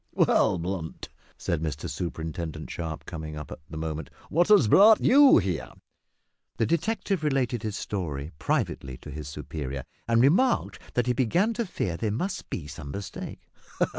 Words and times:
"Well, 0.13 0.57
Blunt," 0.57 1.09
said 1.37 1.61
Mr 1.61 1.87
Superintendent 1.87 2.71
Sharp, 2.71 3.05
coming 3.05 3.37
up 3.37 3.51
at 3.51 3.59
that 3.69 3.77
moment, 3.77 4.09
"what 4.31 4.47
has 4.47 4.67
brought 4.67 4.99
you 4.99 5.37
here?" 5.37 5.73
The 6.57 6.65
detective 6.65 7.23
related 7.23 7.61
his 7.61 7.77
story 7.77 8.31
privately 8.39 8.97
to 8.97 9.11
his 9.11 9.27
superior, 9.27 9.83
and 10.07 10.19
remarked 10.19 10.79
that 10.95 11.05
he 11.05 11.13
began 11.13 11.53
to 11.53 11.67
fear 11.67 11.97
there 11.97 12.09
must 12.09 12.49
be 12.49 12.65
some 12.65 12.89
mistake. 12.89 13.47